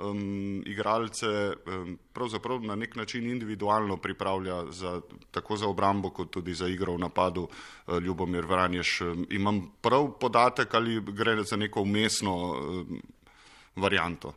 [0.01, 5.01] Um, igralce um, pravzaprav na nek način individualno pripravlja za,
[5.31, 9.01] tako za obrambo, kot tudi za igro v napadu uh, Ljubomir Vranješ.
[9.01, 13.03] Um, imam prav podatek ali gre za neko umestno um,
[13.77, 14.33] varianto?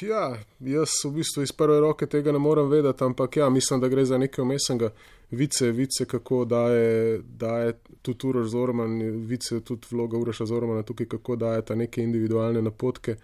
[0.00, 3.88] Ja, jaz v bistvu iz prve roke tega ne morem vedeti, ampak ja, mislim, da
[3.88, 4.90] gre za nekaj umestnega.
[5.30, 11.36] Vice, vice, kako daje, daje tudi Uroš Zorman, vice tudi vloga Uroša Zormana tukaj, kako
[11.36, 13.16] daje ta neke individualne napotke.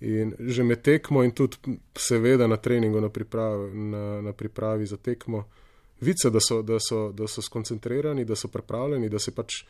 [0.00, 4.96] In že med tekmo in tudi seveda na treningu, na pripravi, na, na pripravi za
[4.96, 5.44] tekmo,
[6.00, 9.64] vice, da so, da, so, da so skoncentrirani, da so pripravljeni, da se pač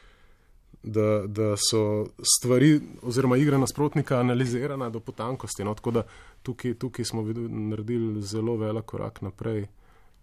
[0.83, 2.07] da, da so
[2.39, 5.65] stvari oziroma igra nasprotnika analizirana do potankosti.
[5.65, 5.75] No?
[5.75, 6.03] Tako da
[6.43, 9.67] tukaj, tukaj smo naredili zelo velik korak naprej.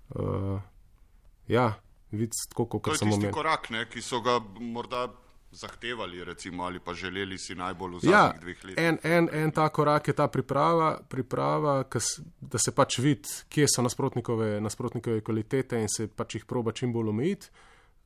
[0.09, 0.59] Uh,
[1.47, 1.73] ja,
[2.11, 3.21] videti, kot samo mi.
[3.21, 5.07] To je korak, ne, ki so ga morda.
[5.51, 8.83] Zahtevali, recimo, ali pa želeli si najbolj v zadnjih ja, dveh letih.
[8.83, 13.65] En, en, en ta korak je ta priprava, priprava s, da se pač vidi, kje
[13.71, 17.47] so nasprotnikove, nasprotnikove kvalitete in se pač jih proba čim bolj omejiti.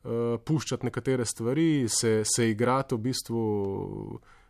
[0.04, 3.42] Eh, puščati nekatere stvari, se, se igrati v bistvu,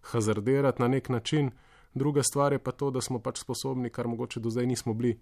[0.02, 1.52] hazardirati na nek način.
[1.94, 5.18] Druga stvar je pa to, da smo pač sposobni, kar mogoče do zdaj nismo bili,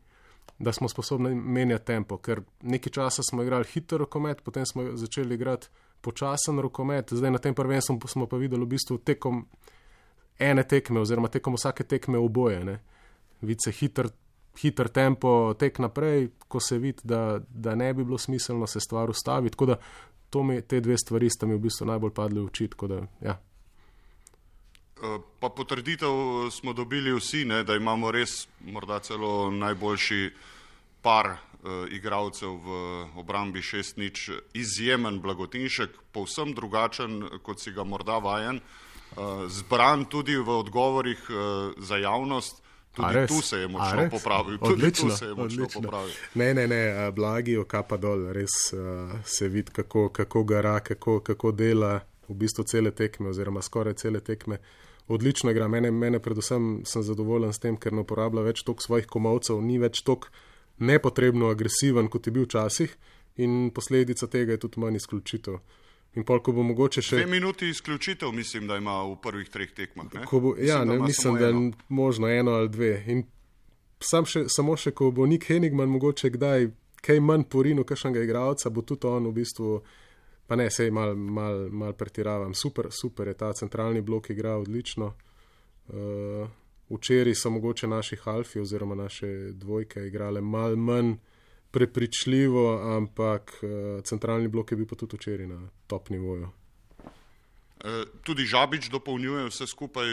[0.60, 2.18] da smo sposobni menjati tempo.
[2.18, 5.68] Ker nekaj časa smo igrali hiter rokomet, potem smo začeli igrati
[6.02, 9.48] počasen rokomet, zdaj na tem prvenstvu smo pa videli v bistvu tekom
[10.40, 12.80] ene tekme, oziroma tekom vsake tekme oboje.
[13.42, 14.14] Vice hiter.
[14.60, 19.10] Hiter tempo, tek naprej, ko se vidi, da, da ne bi bilo smiselno se stvar
[19.10, 19.54] ustaviti.
[19.54, 19.78] Tako da
[20.44, 22.70] mi, te dve stvari sta mi v bistvu najbolj padli v oči.
[23.22, 23.40] Ja.
[25.00, 30.32] Eh, pa potrditev smo dobili vsi, ne, da imamo res morda celo najboljši
[31.02, 32.70] par uh, igralcev v
[33.16, 40.36] obrambi šest nič, izjemen blagotinšek, povsem drugačen, kot si ga morda vajen, uh, zbran tudi
[40.36, 42.60] v odgovorih uh, za javnost.
[42.96, 44.58] Tudi tu se je močno popravil.
[44.62, 46.14] Odlično, se je močno popravil.
[46.36, 51.52] Ne, ne, ne, blagi, okapa dol, res uh, se vidi, kako, kako gara, kako, kako
[51.52, 54.58] dela v bistvu cele tekme, oziroma skoraj cele tekme.
[55.08, 55.68] Odlično igra.
[55.68, 59.80] Mene, mene predvsem sem zadovoljen s tem, ker ne uporablja več toliko svojih komovcev, ni
[59.82, 60.30] več toliko
[60.80, 62.94] nepotrebno agresiven, kot je bil včasih,
[63.42, 65.58] in posledica tega je tudi manj izključitev.
[66.18, 67.20] In pol, ko bo mogoče še.
[67.20, 70.08] Dve minuti izključitev, mislim, da ima v prvih treh tekmah.
[70.32, 72.94] Bo, ja, mislim, ne, mislim, da je možno eno ali dve.
[73.08, 73.24] In
[74.02, 76.70] sam še, samo še, ko bo Nik Henigman mogoče kdaj
[77.02, 79.80] kaj manj porinu kakšnega igralca, bo tudi on v bistvu,
[80.48, 82.54] pa ne, sej mal, mal, mal pretiravam.
[82.58, 85.14] Super, super je ta centralni blok igra odlično.
[85.90, 86.50] Uh,
[86.90, 91.16] včeraj so mogoče naši halfi oziroma naše dvojke igrale mal manj
[91.72, 96.50] prepričljivo, ampak uh, centralni blok je bil pa tudi včeraj na top nivoju.
[97.80, 100.08] E, tudi Žabič dopolnjuje vse skupaj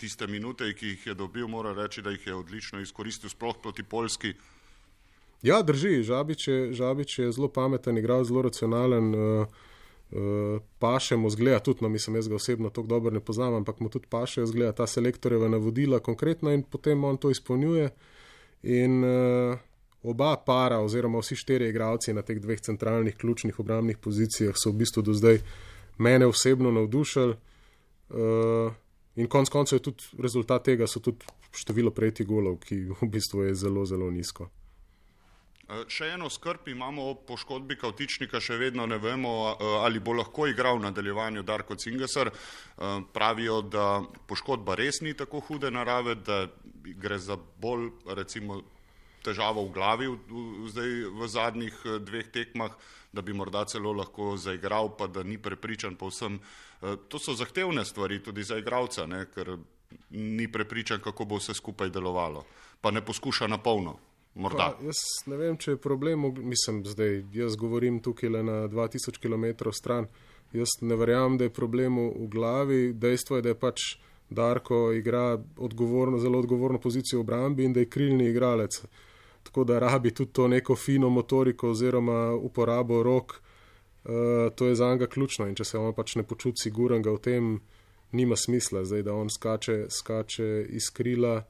[0.00, 3.82] tiste minute, ki jih je dobil, mora reči, da jih je odlično izkoristil, sploh proti
[3.82, 4.32] Poljski.
[5.42, 11.30] Ja, drži, Žabič je, Žabič je zelo pameten, igral zelo racionalen, uh, uh, paše mu
[11.30, 14.46] zgleda, tudi, no, mislim, jaz ga osebno tako dobro ne poznam, ampak mu tudi paše
[14.46, 17.90] zgleda ta selektorjeva navodila konkretno in potem on to izpolnjuje.
[18.62, 19.58] In, uh,
[20.02, 24.80] oba para, oziroma vsi štiri igralci na teh dveh centralnih, ključnih obrambnih pozicijah, so v
[24.82, 25.40] bistvu do zdaj
[25.98, 27.36] mene osebno navdušili.
[28.10, 28.72] Uh,
[29.16, 33.44] in konec koncev je tudi rezultat tega, so tudi število prejetih golov, ki v bistvu
[33.48, 34.48] je zelo, zelo nizko.
[35.70, 40.16] Eh, še eno skrb imamo o poškodbi Kautičnika, še vedno ne vemo, eh, ali bo
[40.16, 42.30] lahko igral v nadaljevanju Darko Cingesar.
[43.12, 46.46] Pravijo, da poškodba res ni tako hude narave, da
[46.96, 48.62] gre za bolj, recimo,
[49.24, 52.74] težavo v glavi v, v, zdaj, v zadnjih eh, dveh tekmah,
[53.12, 56.40] da bi morda celo lahko zaigral, pa da ni prepričan povsem.
[56.82, 59.56] Eh, to so zahtevne stvari tudi za igralca, ne, ker
[60.10, 62.44] ni prepričan, kako bo vse skupaj delovalo,
[62.80, 63.98] pa ne poskuša na polno.
[64.30, 69.18] Pa, jaz ne vem, če je problem, mislim, zdaj jaz govorim tukaj le na 2000
[69.18, 70.06] km stran.
[70.54, 72.92] Jaz ne verjamem, da je problem v glavi.
[72.94, 73.84] Dejstvo je, da je pač
[74.30, 78.82] Darko igra odgovorno, zelo odgovorno pozicijo v obrambi in da je krilni igralec
[79.42, 83.42] tako da rabi tudi to neko fino motoriko oziroma uporabo rok.
[84.04, 87.18] Uh, to je za njega ključno in če se on pač ne počuti sigurnega v
[87.20, 87.48] tem,
[88.12, 91.42] nima smisla, zdaj, da on skače, skače iz krila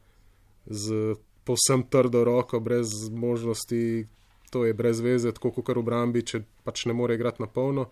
[0.66, 1.14] z
[1.44, 4.06] povsem trdo roko, brez možnosti,
[4.50, 7.86] to je brez veze, tako kot v obrambi, če pač ne more igrati na polno.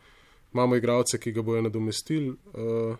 [0.52, 2.96] Imamo igralce, ki ga bojo nadomestili, uh,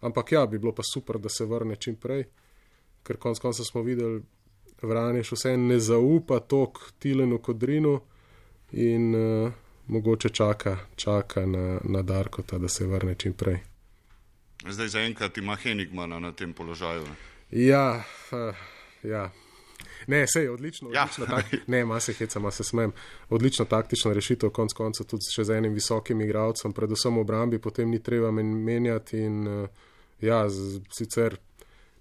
[0.00, 2.26] ampak ja, bi bilo pa super, da se vrne čim prej,
[3.02, 4.22] ker konec konca smo videli,
[4.82, 8.00] Vraniš vse ne zaupa tok Tilenu Kodrinu
[8.72, 9.52] in uh,
[9.86, 13.58] mogoče čaka, čaka na, na Darkota, da se vrne čim prej.
[14.68, 17.06] Zdaj zaenkrat ima Henigmana na tem položaju.
[17.50, 18.56] Ja, uh,
[19.02, 19.30] ja.
[20.06, 21.02] Ne, sej, odlično, ja.
[21.02, 22.92] odlično tak, ne, ima se heca, ima se smem.
[23.28, 27.90] Odlično taktično rešitev, konc konca tudi še z enim visokim igralcem, predvsem v obrambi, potem
[27.90, 29.68] ni treba menjati in uh,
[30.20, 31.36] ja, z, sicer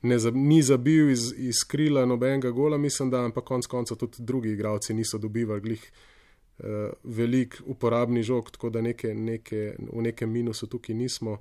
[0.01, 4.49] ne, ni zabil iz, iz krila nobenega gola, mislim, da, ampak konc konca tudi drugi
[4.49, 5.91] igralci niso dobivali glih
[6.59, 6.65] uh,
[7.03, 11.31] velik uporabni žog, tako da neke, neke, v nekem minusu tukaj nismo.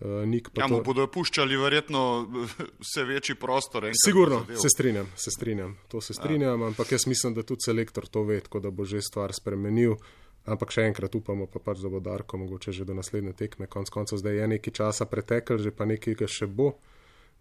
[0.00, 0.10] Uh,
[0.56, 0.82] ja, mu to...
[0.82, 2.00] bodo puščali verjetno
[2.82, 3.86] vse večji prostor.
[4.04, 6.66] Sigurno, se strinjam, se strinjam, to se strinjam, ja.
[6.66, 9.96] ampak jaz mislim, da tudi selektor to ve, tako da bo že stvar spremenil.
[10.44, 13.64] Ampak še enkrat upamo, pa pač, da bo Darko mogoče že do naslednje tekme.
[13.66, 16.74] Konc koncev zdaj je nekaj časa pretekel, že pa nekaj ga še bo,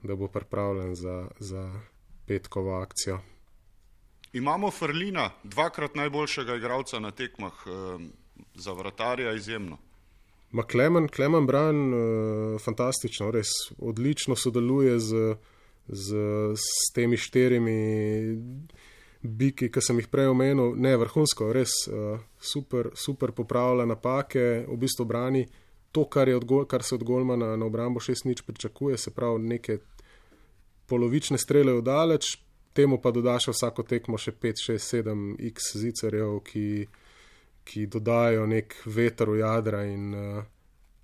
[0.03, 1.71] da bo pripravljen za, za
[2.25, 3.19] petkovo akcijo.
[4.33, 7.99] Imamo Frlina, dvakrat najboljšega igralca na tekmah, eh,
[8.55, 9.77] za vratarja izjemno.
[10.51, 13.49] Ma Klemen, Klemen Bran, uh, fantastično, res
[13.79, 15.35] odlično sodeluje z,
[15.87, 16.15] z,
[16.53, 17.77] z temi štirimi
[19.21, 20.75] biki, ki sem jih prej omenil.
[20.77, 25.47] Ne, vrhunsko, res uh, super, super popravlja napake, v bistvu brani
[25.93, 29.77] to, kar, od, kar se od Golmana na obrambo šest nič pričakuje, se pravi neke
[30.89, 32.35] polovične strele v daleč,
[32.73, 36.65] temu pa dodaš vsako tekmo še 5, 6, 7 x zicerjev, ki
[37.63, 40.43] ki dodajo nek veter v jadra in uh,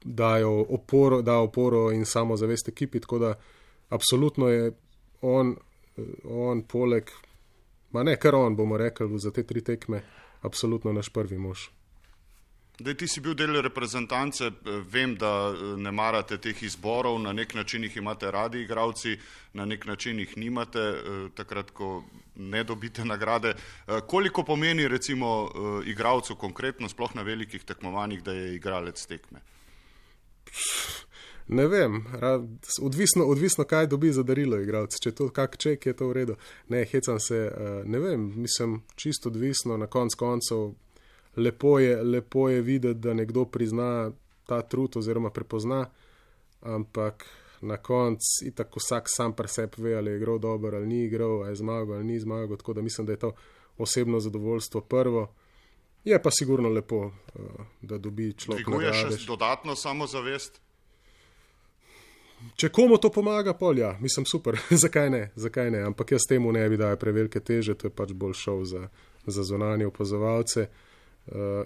[0.03, 2.99] dajo oporo, da oporo in samo zavest ekipi.
[2.99, 3.33] Tako da
[3.89, 4.71] absolutno je
[5.21, 5.55] on,
[6.23, 7.11] on poleg,
[7.91, 10.03] ma ne kar on, bomo rekli, za te tri tekme,
[10.41, 11.69] absolutno naš prvi mož.
[12.79, 17.33] Da, ti si bil del reprezentance, eh, vem, da eh, ne marate teh izborov, na
[17.35, 19.17] nek način jih imate radi, igravci,
[19.53, 22.05] na nek način jih nimate, eh, takrat, ko
[22.35, 23.53] ne dobite nagrade.
[24.07, 25.51] Koliko pomeni, recimo,
[25.85, 29.41] igravcu konkretno, sploh na velikih tekmovanjih, da je igralec tekme?
[31.47, 32.05] Ne vem,
[32.81, 34.95] odvisno, odvisno kaj dobi za darilo igralec.
[35.03, 36.37] Če to kak ček, je to v redu.
[36.69, 37.51] Ne, hecam se,
[37.85, 40.71] ne vem, mislim, čisto odvisno na konc koncev
[41.35, 44.11] lepo je, lepo je videti, da nekdo prizna
[44.45, 45.85] ta trud oziroma prepozna,
[46.61, 47.25] ampak
[47.61, 51.03] na koncu in tako vsak sam pri sebi ve, ali je igral dobro ali ni
[51.03, 52.57] igral, ali je zmagal ali ni zmagal.
[52.57, 53.33] Tako da mislim, da je to
[53.77, 55.33] osebno zadovoljstvo prvo.
[56.03, 57.39] Je pa sigurno lepo, eh,
[57.81, 58.65] da dobi človek.
[58.65, 60.61] Dviguje še dodatno samozavest.
[62.55, 66.69] Če komu to pomaga, polja, mislim super, zakaj ne, zakaj ne, ampak jaz temu ne
[66.69, 68.87] bi dal prevelike teže, to je pač bolj šov za,
[69.27, 70.61] za zonanje opazovalce.
[70.61, 70.88] Uh,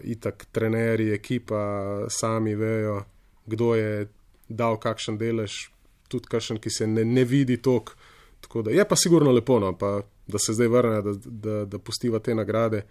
[0.03, 1.63] itak trenerji, ekipa
[2.09, 3.03] sami vejo,
[3.45, 4.07] kdo je
[4.49, 5.69] dal kakšen delež,
[6.11, 7.95] tudi kakšen, ki se ne, ne vidi tok.
[8.43, 11.79] Tako da je pa sigurno lepo, no, pa, da se zdaj vrne, da, da, da
[11.79, 12.83] pustiva te nagrade.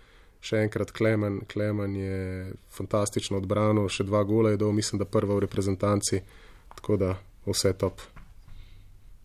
[0.43, 2.23] Še enkrat, Klemen, Klemen je
[2.75, 6.19] fantastično odbranil, še dva gola je dal, mislim, da prva v reprezentanci,
[6.75, 7.13] tako da
[7.47, 8.03] vse top.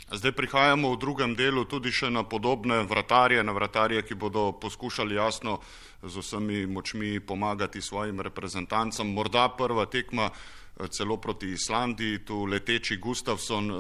[0.08, 5.20] Zdaj prihajamo v drugem delu tudi še na podobne vratarje, na vratarje, ki bodo poskušali
[5.20, 5.60] jasno
[6.00, 9.04] z vsemi močmi pomagati svojim reprezentancem.
[9.04, 13.76] Morda prva tekma eh, celo proti Islandiji, tu leteči Gustavson eh,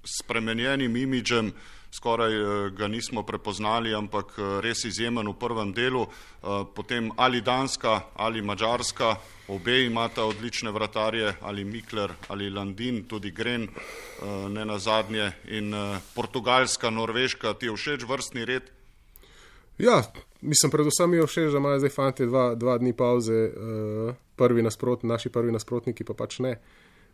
[0.00, 1.52] s spremenjenim imidžem,
[1.90, 6.06] skoraj eh, ga nismo prepoznali, ampak res izjemen v prvem delu.
[6.74, 9.16] Potem ali Danska ali Mačarska,
[9.50, 15.74] Obe imata odlične vratarje, ali Mikler ali Landin, tudi Gren, eh, ne na zadnje, in
[15.74, 18.70] eh, Portugalska, Norveška, ti je všeč vrstni red?
[19.78, 20.02] Ja,
[20.40, 24.62] mislim, predvsem mi je všeč, da imajo zdaj fanti dva, dva dni pauze, eh, prvi
[24.62, 26.60] nasprot, naši prvi nasprotniki pa pač ne.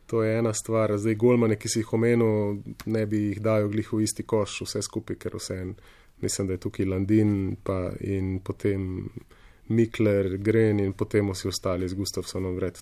[0.06, 3.88] To je ena stvar, zdaj golmane, ki si jih omenil, ne bi jih dajal glih
[3.92, 5.72] v isti koš, vse skupaj, ker vse en,
[6.22, 9.08] mislim, da je tukaj Landin pa in potem.
[9.68, 12.78] Mikler, Gren in potem vsi ostali z Gustavsonom vred.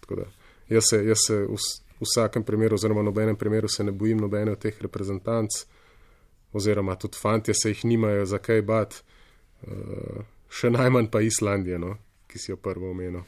[0.68, 1.56] Jaz se, jaz se v,
[2.00, 5.64] vsakem primeru, oziroma nobenem primeru, se ne bojim nobene od teh reprezentanc,
[6.52, 9.02] oziroma tudi fanti se jih nimajo za kaj bat,
[9.62, 11.96] uh, še najmanj pa Islandija, no,
[12.28, 13.24] ki si jo prvo omenil.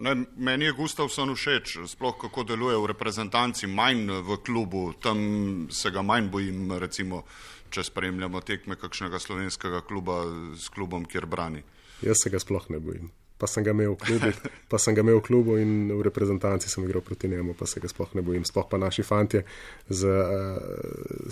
[0.00, 5.90] Ne, meni je Gustavson všeč, sploh kako deluje v reprezentanci, manj v klubu, tam se
[5.92, 7.24] ga manj bojim, recimo,
[7.70, 10.22] če spremljamo tekme kakšnega slovenskega kluba
[10.56, 11.60] s klubom, kjer brani.
[12.00, 13.10] Jaz se ga sploh ne bojim.
[13.40, 14.30] pa sem ga imel v klubu,
[14.68, 17.80] pa sem ga imel v klubu in v reprezentanci sem igral proti njemu, pa se
[17.80, 18.44] ga sploh ne bojim.
[18.44, 19.40] Sploh pa naši fanti
[19.88, 20.60] z uh,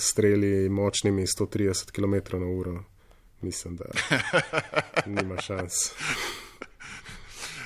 [0.01, 2.85] streli močnimi 130 km na uro.
[3.45, 3.93] Mislim, da
[5.07, 5.93] nima šans.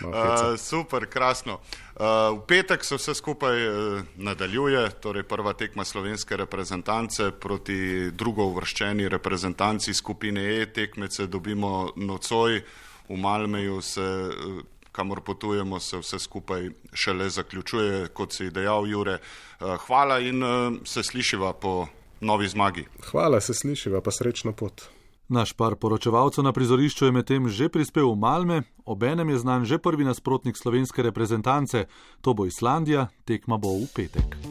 [0.09, 1.61] Uh, super, krasno.
[1.95, 8.45] Uh, v petek se vse skupaj uh, nadaljuje, torej prva tekma slovenske reprezentance proti drugo
[8.53, 12.63] uvrščeni reprezentanci skupine E, tekmece dobimo nocoj
[13.09, 19.19] v Malmeju, se, uh, kamor potujemo, se vse skupaj šele zaključuje, kot si dejal, Jure.
[19.61, 21.87] Uh, hvala in uh, se slišiva po
[22.21, 22.87] novi zmagi.
[23.11, 24.89] Hvala, se slišiva, pa srečno pot.
[25.29, 29.79] Naš par poročevalcev na prizorišču je medtem že prispel v Malme, obenem je znan že
[29.79, 31.87] prvi nasprotnik slovenske reprezentance,
[32.21, 34.37] to bo Islandija, tekma bo v petek.